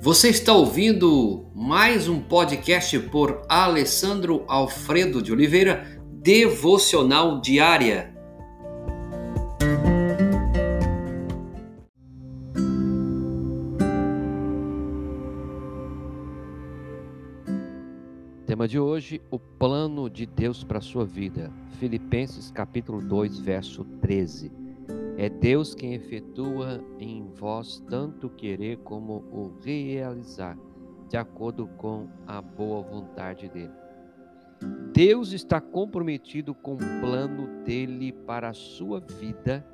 [0.00, 8.14] Você está ouvindo mais um podcast por Alessandro Alfredo de Oliveira, Devocional Diária.
[18.46, 21.52] Tema de hoje: o plano de Deus para a sua vida.
[21.80, 24.67] Filipenses capítulo 2, verso 13.
[25.18, 30.56] É Deus quem efetua em vós tanto querer como o realizar,
[31.08, 33.72] de acordo com a boa vontade dele.
[34.92, 39.66] Deus está comprometido com o plano dele para a sua vida,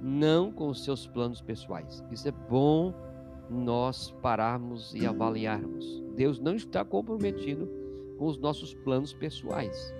[0.00, 2.04] não com os seus planos pessoais.
[2.12, 2.94] Isso é bom
[3.50, 6.04] nós pararmos e avaliarmos.
[6.14, 7.68] Deus não está comprometido
[8.16, 9.92] com os nossos planos pessoais,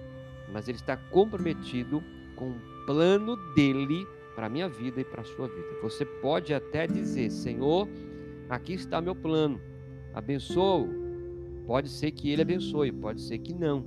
[0.52, 2.00] mas ele está comprometido
[2.36, 4.06] com o plano dele
[4.38, 5.66] para a minha vida e para a sua vida.
[5.82, 7.88] Você pode até dizer: Senhor,
[8.48, 9.60] aqui está meu plano,
[10.14, 10.88] abençoo.
[11.66, 13.84] Pode ser que ele abençoe, pode ser que não.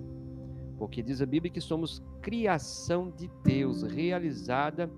[0.77, 4.91] Porque diz a Bíblia que somos criação de Deus, realizada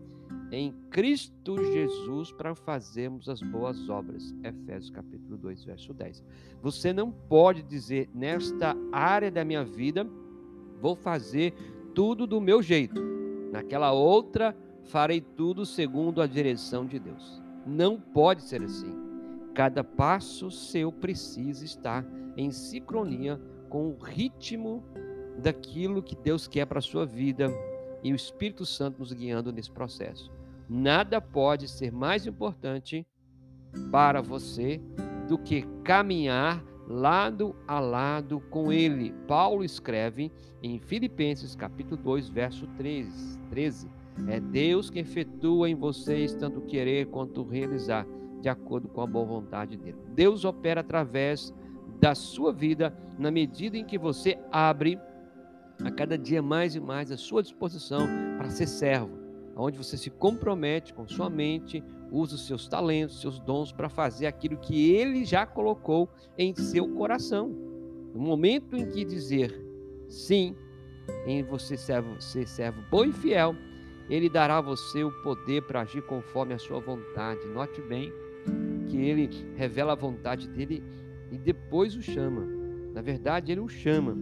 [0.52, 4.34] em Cristo Jesus para fazermos as boas obras.
[4.44, 6.24] Efésios capítulo 2, verso 10.
[6.64, 10.04] Você não pode dizer nesta área da minha vida,
[10.82, 11.54] vou fazer
[11.94, 13.00] tudo do meu jeito.
[13.52, 17.42] Naquela outra farei tudo segundo a direção de Deus.
[17.66, 18.94] Não pode ser assim.
[19.54, 24.84] Cada passo seu precisa estar em sincronia com o ritmo
[25.38, 27.52] daquilo que Deus quer para a sua vida
[28.04, 30.32] e o Espírito Santo nos guiando nesse processo.
[30.70, 33.06] Nada pode ser mais importante
[33.92, 34.82] para você
[35.28, 39.14] do que caminhar lado a lado com ele.
[39.28, 40.32] Paulo escreve
[40.62, 47.08] em Filipenses capítulo 2, verso 13, 13 é Deus que efetua em vocês tanto querer
[47.08, 48.08] quanto realizar,
[48.42, 49.98] de acordo com a boa vontade dele.
[50.14, 51.54] Deus opera através
[52.00, 55.00] da sua vida na medida em que você abre
[55.84, 58.08] a cada dia mais e mais a sua disposição
[58.38, 59.18] para ser servo,
[59.56, 64.28] onde você se compromete com sua mente, usa os seus talentos, seus dons para fazer
[64.28, 67.50] aquilo que ele já colocou em seu coração.
[68.14, 69.60] No momento em que dizer
[70.08, 70.56] sim,
[71.26, 73.56] em você servo, ser servo bom e fiel,
[74.10, 77.46] ele dará a você o poder para agir conforme a sua vontade.
[77.48, 78.12] Note bem
[78.90, 80.84] que ele revela a vontade dele
[81.32, 82.46] e depois o chama.
[82.94, 84.16] Na verdade, ele o chama.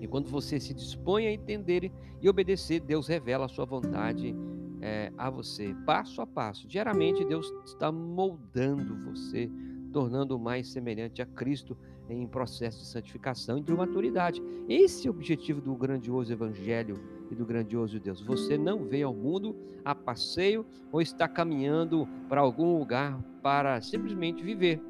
[0.00, 1.90] E quando você se dispõe a entender
[2.20, 4.34] e obedecer, Deus revela a sua vontade
[4.80, 6.66] é, a você, passo a passo.
[6.66, 9.50] Diariamente, Deus está moldando você,
[9.92, 11.76] tornando mais semelhante a Cristo
[12.08, 14.42] em processo de santificação e de maturidade.
[14.68, 16.98] Esse é o objetivo do grandioso Evangelho
[17.30, 18.20] e do grandioso Deus.
[18.20, 24.42] Você não veio ao mundo a passeio ou está caminhando para algum lugar para simplesmente
[24.42, 24.80] viver.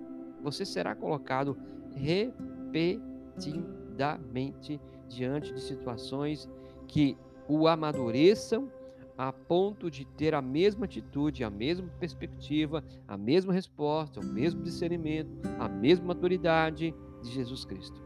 [0.42, 1.56] Você será colocado
[1.94, 6.48] repetidamente diante de situações
[6.86, 7.18] que
[7.48, 8.70] o amadureçam
[9.16, 14.62] a ponto de ter a mesma atitude, a mesma perspectiva, a mesma resposta, o mesmo
[14.62, 18.02] discernimento, a mesma maturidade de Jesus Cristo.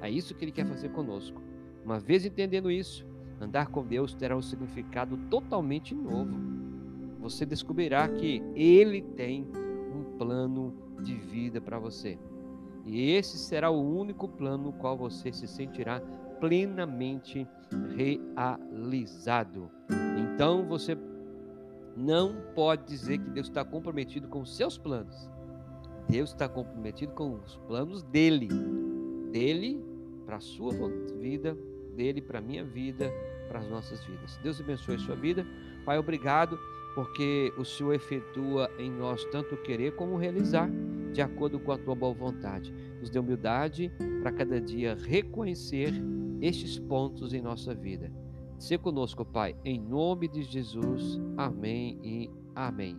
[0.00, 1.40] É isso que ele quer fazer conosco.
[1.84, 3.04] Uma vez entendendo isso,
[3.40, 6.36] andar com Deus terá um significado totalmente novo.
[7.20, 9.46] Você descobrirá que ele tem
[9.94, 12.18] um plano de vida para você.
[12.84, 16.00] E esse será o único plano no qual você se sentirá
[16.42, 17.46] plenamente
[17.94, 19.70] realizado.
[20.18, 20.98] Então você
[21.96, 25.30] não pode dizer que Deus está comprometido com os seus planos.
[26.08, 28.48] Deus está comprometido com os planos dele.
[29.30, 29.84] Dele
[30.26, 30.72] para a sua
[31.20, 31.56] vida,
[31.94, 33.08] dele para a minha vida,
[33.46, 34.36] para as nossas vidas.
[34.42, 35.46] Deus abençoe a sua vida.
[35.84, 36.58] Pai, obrigado,
[36.96, 40.68] porque o Senhor efetua em nós tanto querer como realizar,
[41.12, 42.74] de acordo com a tua boa vontade.
[42.98, 43.92] Nos dê humildade
[44.22, 45.92] para cada dia reconhecer
[46.42, 48.12] estes pontos em nossa vida.
[48.58, 51.20] Se conosco, Pai, em nome de Jesus.
[51.36, 52.96] Amém e amém.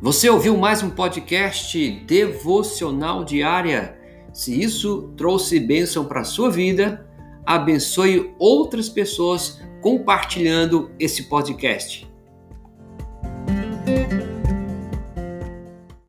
[0.00, 3.96] Você ouviu mais um podcast devocional diária?
[4.32, 7.06] Se isso trouxe bênção para a sua vida,
[7.46, 12.11] abençoe outras pessoas compartilhando esse podcast.